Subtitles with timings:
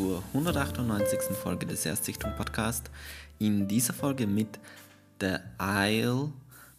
[0.00, 1.36] zur 198.
[1.36, 2.90] Folge des Erstsichtung Podcast.
[3.38, 4.58] In dieser Folge mit
[5.20, 6.32] The Isle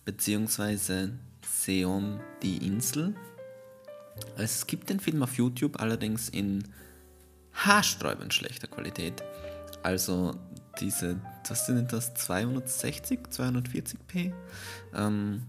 [0.06, 1.10] bzw.
[1.48, 3.14] Seon die Insel.
[4.38, 6.64] Es gibt den Film auf YouTube, allerdings in
[7.54, 9.22] haarsträubend schlechter Qualität.
[9.84, 10.36] Also
[10.80, 14.34] diese, was sind das, 260, 240p?
[14.96, 15.44] Ähm,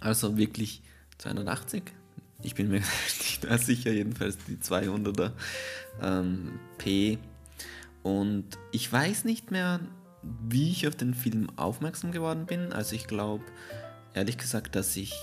[0.00, 0.82] also wirklich
[1.16, 1.94] 280?
[2.42, 2.82] Ich bin mir
[3.42, 5.32] nicht mehr sicher, jedenfalls die 200er
[6.02, 7.18] ähm, P.
[8.02, 9.80] Und ich weiß nicht mehr,
[10.48, 12.72] wie ich auf den Film aufmerksam geworden bin.
[12.72, 13.44] Also ich glaube,
[14.14, 15.14] ehrlich gesagt, dass ich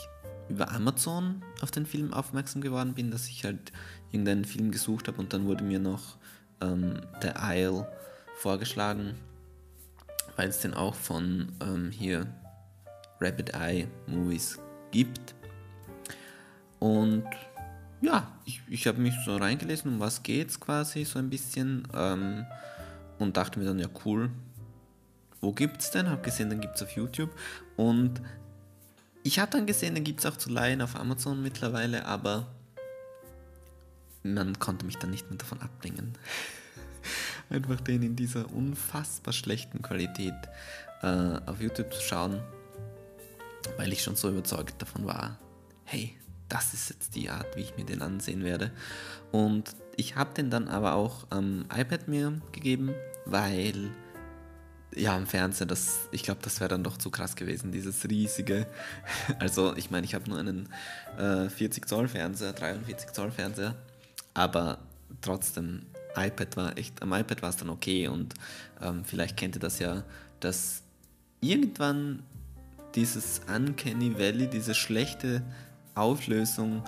[0.49, 3.71] über Amazon auf den Film aufmerksam geworden bin, dass ich halt
[4.11, 6.17] irgendeinen Film gesucht habe und dann wurde mir noch
[6.61, 7.87] ähm, The Isle
[8.37, 9.15] vorgeschlagen,
[10.35, 12.27] weil es den auch von ähm, hier
[13.19, 14.59] Rapid Eye Movies
[14.91, 15.33] gibt.
[16.79, 17.25] Und
[18.05, 22.45] ja, ich, ich habe mich so reingelesen, um was geht's quasi so ein bisschen ähm,
[23.17, 24.29] und dachte mir dann, ja cool,
[25.41, 26.09] wo gibt's denn?
[26.09, 27.31] Habe gesehen, dann gibt es auf YouTube
[27.75, 28.21] und
[29.23, 32.45] ich habe dann gesehen, den gibt es auch zu leihen auf Amazon mittlerweile, aber
[34.21, 36.13] man konnte mich dann nicht mehr davon abbringen.
[37.49, 40.35] Einfach den in dieser unfassbar schlechten Qualität
[41.01, 42.39] äh, auf YouTube zu schauen,
[43.77, 45.39] weil ich schon so überzeugt davon war,
[45.85, 46.15] hey,
[46.49, 48.71] das ist jetzt die Art, wie ich mir den ansehen werde.
[49.31, 52.93] Und ich habe den dann aber auch am iPad mir gegeben,
[53.25, 53.91] weil
[54.95, 58.65] ja, am Fernseher, das, ich glaube, das wäre dann doch zu krass gewesen, dieses riesige.
[59.39, 60.69] Also, ich meine, ich habe nur einen
[61.17, 63.75] äh, 40 Zoll Fernseher, 43 Zoll Fernseher,
[64.33, 64.79] aber
[65.21, 65.81] trotzdem,
[66.15, 68.35] iPad war echt, am iPad war es dann okay und
[68.81, 70.03] ähm, vielleicht kennt ihr das ja,
[70.39, 70.81] dass
[71.41, 72.23] irgendwann
[72.95, 75.43] dieses Uncanny Valley, diese schlechte
[75.95, 76.83] Auflösung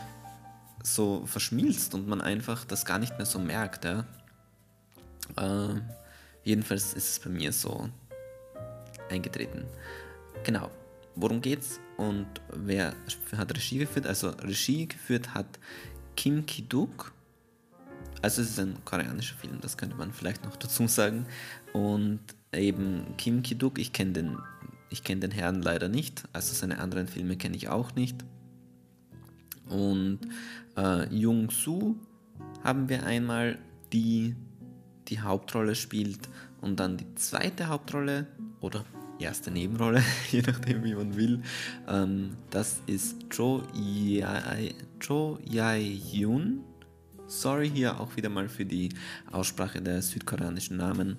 [0.83, 3.85] so verschmilzt und man einfach das gar nicht mehr so merkt.
[3.85, 4.05] Ja?
[5.35, 5.81] Äh,
[6.43, 7.89] jedenfalls ist es bei mir so
[9.09, 9.65] eingetreten.
[10.43, 10.71] Genau,
[11.15, 12.93] worum geht's und wer
[13.35, 14.05] hat Regie geführt?
[14.05, 15.59] Also Regie geführt hat
[16.15, 17.13] Kim Ki-duk.
[18.21, 21.25] Also es ist ein koreanischer Film, das könnte man vielleicht noch dazu sagen.
[21.73, 22.19] Und
[22.51, 24.37] eben Kim Ki-duk, ich kenne den,
[25.03, 28.23] kenn den Herrn leider nicht, also seine anderen Filme kenne ich auch nicht.
[29.69, 30.19] Und
[30.77, 31.95] äh, Jung Soo
[32.63, 33.57] haben wir einmal,
[33.93, 34.35] die
[35.07, 36.27] die Hauptrolle spielt
[36.61, 38.27] und dann die zweite Hauptrolle
[38.59, 38.85] oder
[39.19, 41.41] erste Nebenrolle, je nachdem wie man will.
[41.87, 43.63] Ähm, das ist Cho
[45.45, 46.63] Jae-yoon.
[47.27, 48.89] Sorry hier auch wieder mal für die
[49.31, 51.17] Aussprache der südkoreanischen Namen.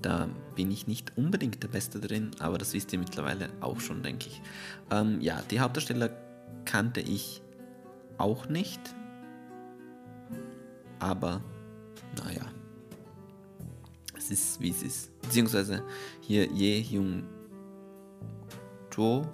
[0.00, 4.02] Da bin ich nicht unbedingt der Beste drin, aber das wisst ihr mittlerweile auch schon,
[4.02, 4.40] denke ich.
[4.90, 6.08] Ähm, ja, die Hauptdarsteller
[6.64, 7.42] kannte ich
[8.20, 8.80] auch nicht.
[10.98, 11.42] Aber
[12.22, 12.44] naja,
[14.16, 15.20] es ist wie es ist.
[15.22, 15.82] Beziehungsweise
[16.20, 17.24] hier Ye Jung
[18.94, 19.26] Jo,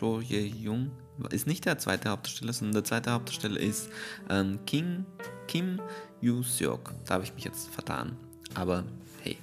[0.00, 0.92] Jo Ye Jung
[1.30, 3.90] ist nicht der zweite Hauptdarsteller, sondern der zweite Hauptdarsteller ist
[4.30, 5.04] ähm, King,
[5.48, 5.80] Kim
[6.20, 6.94] Yu Seok.
[7.04, 8.16] Da habe ich mich jetzt vertan.
[8.54, 8.84] Aber
[9.22, 9.36] hey,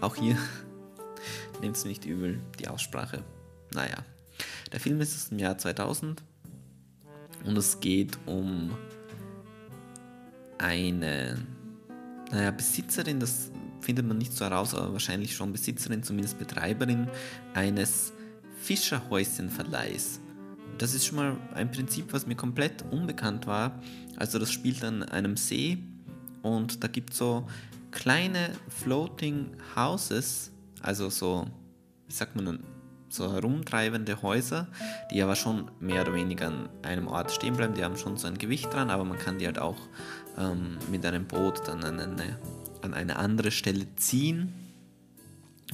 [0.00, 0.38] auch hier
[1.60, 3.24] nehmt es nicht übel, die Aussprache.
[3.72, 3.96] Naja,
[4.72, 6.22] der Film ist aus dem Jahr 2000
[7.44, 8.70] und es geht um
[10.58, 11.38] eine
[12.30, 13.50] naja, Besitzerin, das
[13.80, 17.08] findet man nicht so heraus, aber wahrscheinlich schon Besitzerin, zumindest Betreiberin
[17.52, 18.12] eines
[18.62, 20.20] Fischerhäuschenverleihs.
[20.78, 23.80] Das ist schon mal ein Prinzip, was mir komplett unbekannt war.
[24.16, 25.78] Also das spielt an einem See
[26.42, 27.46] und da gibt es so
[27.90, 29.46] kleine Floating
[29.76, 30.50] Houses,
[30.82, 31.46] also so,
[32.08, 32.60] wie sagt man,
[33.14, 34.66] so herumtreibende Häuser,
[35.10, 37.74] die aber schon mehr oder weniger an einem Ort stehen bleiben.
[37.74, 39.78] Die haben schon so ein Gewicht dran, aber man kann die halt auch
[40.38, 42.38] ähm, mit einem Boot dann an eine,
[42.82, 44.52] an eine andere Stelle ziehen.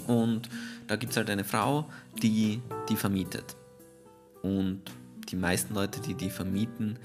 [0.06, 0.48] Und
[0.86, 1.88] da gibt es halt eine Frau,
[2.22, 3.56] die die vermietet.
[4.42, 4.82] Und
[5.28, 6.98] die meisten Leute, die die vermieten,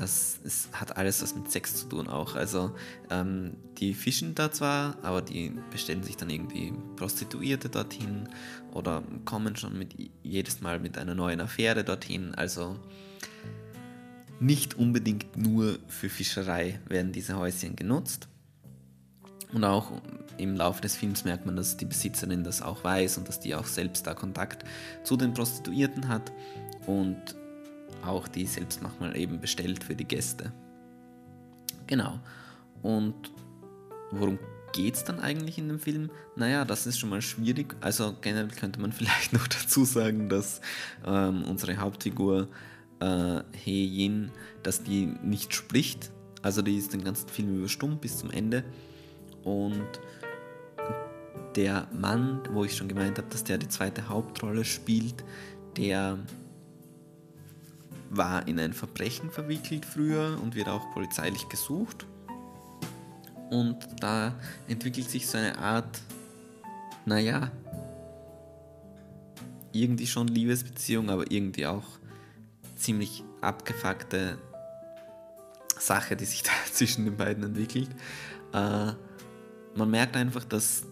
[0.00, 2.34] das ist, hat alles was mit Sex zu tun auch.
[2.34, 2.74] Also
[3.10, 8.28] ähm, die fischen da zwar, aber die bestellen sich dann irgendwie Prostituierte dorthin
[8.72, 12.34] oder kommen schon mit jedes Mal mit einer neuen Affäre dorthin.
[12.34, 12.76] Also
[14.40, 18.28] nicht unbedingt nur für Fischerei werden diese Häuschen genutzt.
[19.52, 19.92] Und auch
[20.36, 23.54] im Laufe des Films merkt man, dass die Besitzerin das auch weiß und dass die
[23.54, 24.64] auch selbst da Kontakt
[25.04, 26.32] zu den Prostituierten hat.
[26.86, 27.34] Und
[28.04, 30.52] auch die selbst manchmal eben bestellt für die Gäste.
[31.86, 32.18] Genau.
[32.82, 33.14] Und
[34.10, 34.38] worum
[34.72, 36.10] geht es dann eigentlich in dem Film?
[36.36, 37.74] Naja, das ist schon mal schwierig.
[37.80, 40.60] Also generell könnte man vielleicht noch dazu sagen, dass
[41.06, 42.48] ähm, unsere Hauptfigur
[43.00, 44.30] äh, He Yin,
[44.62, 46.10] dass die nicht spricht.
[46.42, 48.64] Also die ist den ganzen Film über stumm bis zum Ende.
[49.42, 50.00] Und
[51.56, 55.24] der Mann, wo ich schon gemeint habe, dass der die zweite Hauptrolle spielt,
[55.76, 56.18] der
[58.10, 62.06] war in ein Verbrechen verwickelt früher und wird auch polizeilich gesucht.
[63.50, 64.34] Und da
[64.66, 66.00] entwickelt sich so eine Art,
[67.06, 67.50] naja,
[69.72, 71.84] irgendwie schon Liebesbeziehung, aber irgendwie auch
[72.76, 74.38] ziemlich abgefuckte
[75.78, 77.90] Sache, die sich da zwischen den beiden entwickelt.
[78.52, 78.92] Äh,
[79.74, 80.84] man merkt einfach, dass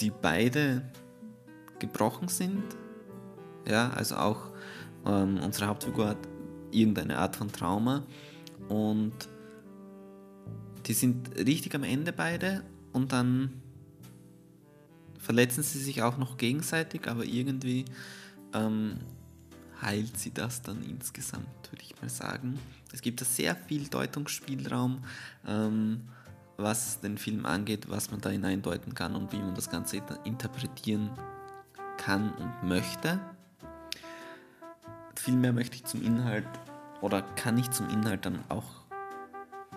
[0.00, 0.82] die beide
[1.78, 2.64] gebrochen sind.
[3.66, 4.50] Ja, also auch
[5.06, 6.18] ähm, unsere Hauptfigur hat
[6.70, 8.04] irgendeine Art von Trauma
[8.68, 9.14] und
[10.86, 13.50] die sind richtig am Ende beide und dann
[15.18, 17.84] verletzen sie sich auch noch gegenseitig, aber irgendwie
[18.54, 18.98] ähm,
[19.82, 22.58] heilt sie das dann insgesamt, würde ich mal sagen.
[22.92, 25.04] Es gibt da sehr viel Deutungsspielraum,
[25.46, 26.02] ähm,
[26.56, 31.10] was den Film angeht, was man da hineindeuten kann und wie man das Ganze interpretieren
[31.98, 33.20] kann und möchte.
[35.26, 36.46] Viel mehr möchte ich zum Inhalt
[37.00, 38.62] oder kann ich zum Inhalt dann auch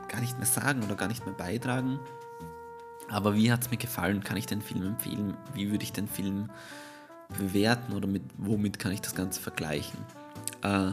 [0.08, 2.00] gar nicht mehr sagen oder gar nicht mehr beitragen.
[3.10, 4.24] Aber wie hat es mir gefallen?
[4.24, 5.36] Kann ich den Film empfehlen?
[5.56, 6.52] Wie würde ich den Film
[7.36, 9.98] bewerten oder mit womit kann ich das Ganze vergleichen?
[10.62, 10.92] Äh,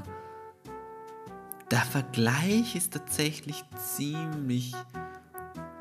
[1.70, 4.72] der Vergleich ist tatsächlich ziemlich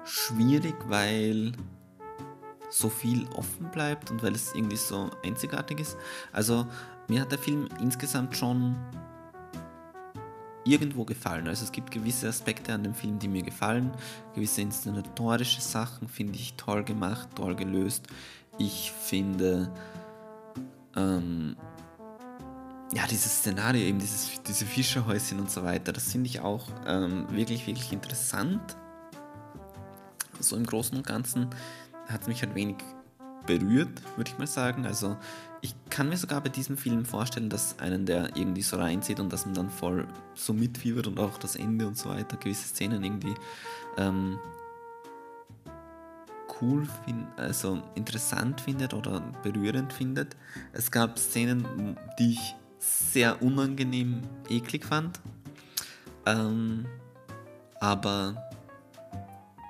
[0.04, 1.54] schwierig, weil
[2.70, 5.98] so viel offen bleibt und weil es irgendwie so einzigartig ist.
[6.32, 6.66] Also
[7.08, 8.76] mir hat der Film insgesamt schon
[10.66, 11.48] irgendwo gefallen.
[11.48, 13.92] Also es gibt gewisse Aspekte an dem Film, die mir gefallen.
[14.34, 18.08] Gewisse inszenatorische Sachen finde ich toll gemacht, toll gelöst.
[18.58, 19.72] Ich finde
[20.96, 21.56] ähm,
[22.94, 27.28] ja, dieses Szenario, eben dieses, diese Fischerhäuschen und so weiter, das finde ich auch ähm,
[27.30, 28.78] wirklich, wirklich interessant.
[30.40, 31.50] So im Großen und Ganzen
[32.08, 32.78] hat es mich halt wenig
[33.46, 34.86] berührt, würde ich mal sagen.
[34.86, 35.18] Also
[35.62, 39.32] ich kann mir sogar bei diesem Film vorstellen, dass einen der irgendwie so reinzieht und
[39.32, 43.04] dass man dann voll so mitfiebert und auch das Ende und so weiter, gewisse Szenen
[43.04, 43.36] irgendwie
[43.98, 44.40] ähm,
[46.62, 50.36] cool findet, also interessant findet oder berührend findet.
[50.74, 55.20] Es gab Szenen, die ich sehr unangenehm eklig fand.
[56.26, 56.86] Ähm,
[57.80, 58.50] aber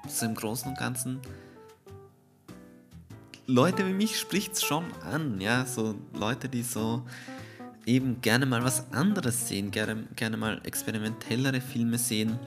[0.08, 1.20] so im Großen und Ganzen
[3.48, 7.04] Leute wie mich spricht es schon an, ja, so Leute, die so
[7.86, 12.40] eben gerne mal was anderes sehen, gerne, gerne mal experimentellere Filme sehen.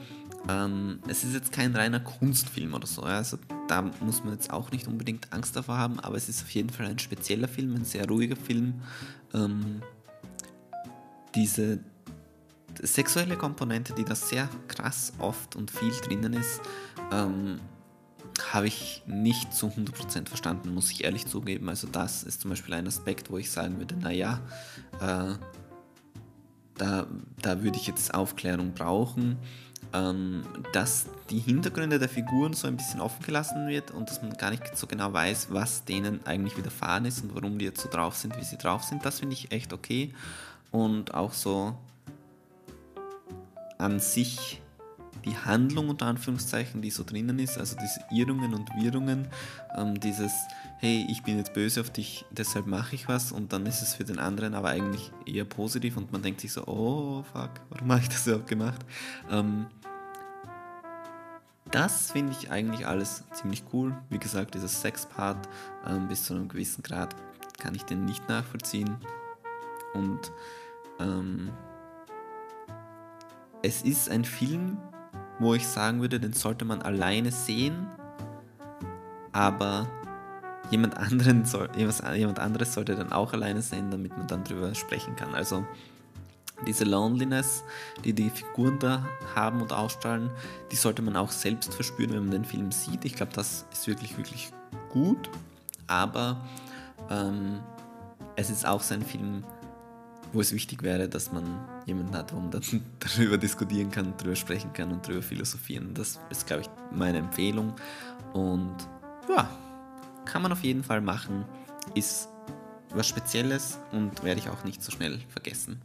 [0.49, 3.37] Ähm, es ist jetzt kein reiner Kunstfilm oder so, ja, also
[3.67, 6.69] da muss man jetzt auch nicht unbedingt Angst davor haben, aber es ist auf jeden
[6.69, 8.81] Fall ein spezieller Film, ein sehr ruhiger Film.
[9.33, 9.81] Ähm,
[11.35, 11.79] diese
[12.81, 16.61] sexuelle Komponente, die da sehr krass oft und viel drinnen ist,
[17.11, 17.59] ähm,
[18.53, 21.69] habe ich nicht zu 100% verstanden, muss ich ehrlich zugeben.
[21.69, 24.39] Also das ist zum Beispiel ein Aspekt, wo ich sagen würde, naja,
[24.99, 25.35] äh,
[26.77, 27.07] da,
[27.41, 29.37] da würde ich jetzt Aufklärung brauchen,
[29.93, 30.43] ähm,
[30.73, 34.51] dass die Hintergründe der Figuren so ein bisschen offen gelassen wird und dass man gar
[34.51, 38.15] nicht so genau weiß, was denen eigentlich widerfahren ist und warum die jetzt so drauf
[38.15, 39.05] sind, wie sie drauf sind.
[39.05, 40.13] Das finde ich echt okay.
[40.71, 41.75] Und auch so
[43.77, 44.61] an sich
[45.29, 49.27] die Handlung unter Anführungszeichen, die so drinnen ist, also diese Irrungen und Wirrungen,
[49.75, 50.33] ähm, dieses,
[50.79, 53.93] hey, ich bin jetzt böse auf dich, deshalb mache ich was und dann ist es
[53.93, 57.91] für den anderen aber eigentlich eher positiv und man denkt sich so, oh fuck, warum
[57.91, 58.83] habe ich das überhaupt gemacht?
[59.29, 59.67] Ähm,
[61.71, 63.95] das finde ich eigentlich alles ziemlich cool.
[64.09, 65.47] Wie gesagt, dieser Sex-Part
[65.85, 67.15] ähm, bis zu einem gewissen Grad
[67.59, 68.97] kann ich den nicht nachvollziehen.
[69.93, 70.31] Und
[70.99, 71.51] ähm,
[73.61, 74.77] es ist ein Film,
[75.39, 77.87] wo ich sagen würde, den sollte man alleine sehen,
[79.31, 79.87] aber
[80.69, 85.15] jemand, anderen soll, jemand anderes sollte dann auch alleine sehen, damit man dann drüber sprechen
[85.15, 85.33] kann.
[85.33, 85.65] Also
[86.67, 87.63] diese Loneliness,
[88.03, 90.29] die die Figuren da haben und ausstrahlen,
[90.71, 93.05] die sollte man auch selbst verspüren, wenn man den Film sieht.
[93.05, 94.51] Ich glaube, das ist wirklich, wirklich
[94.89, 95.29] gut,
[95.87, 96.45] aber
[97.09, 97.59] ähm,
[98.35, 99.43] es ist auch sein Film,
[100.33, 101.43] wo es wichtig wäre, dass man
[101.85, 102.51] jemanden hat, wo man
[102.99, 105.93] darüber diskutieren kann, darüber sprechen kann und darüber philosophieren.
[105.93, 107.73] Das ist, glaube ich, meine Empfehlung.
[108.33, 108.75] Und
[109.27, 109.49] ja,
[110.25, 111.45] kann man auf jeden Fall machen.
[111.95, 112.29] Ist
[112.91, 115.81] was Spezielles und werde ich auch nicht so schnell vergessen.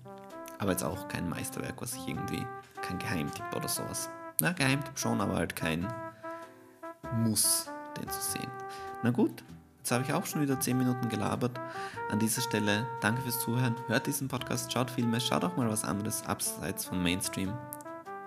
[0.59, 2.45] Aber jetzt auch kein Meisterwerk, was ich irgendwie,
[2.83, 4.09] kein Geheimtipp oder sowas.
[4.41, 5.87] Na, Geheimtipp schon, aber halt kein
[7.23, 8.51] Muss, den zu sehen.
[9.03, 9.45] Na gut,
[9.85, 11.61] Jetzt habe ich auch schon wieder 10 Minuten gelabert.
[12.09, 13.77] An dieser Stelle danke fürs Zuhören.
[13.87, 17.53] Hört diesen Podcast, schaut Filme, schaut auch mal was anderes abseits vom Mainstream.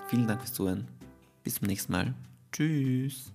[0.07, 0.87] Vielen Dank fürs Zuhören.
[1.43, 2.13] Bis zum nächsten Mal.
[2.51, 3.33] Tschüss.